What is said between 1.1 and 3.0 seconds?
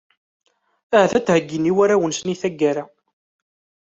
ad ten-heyyin i warraw-nsen, i tagara.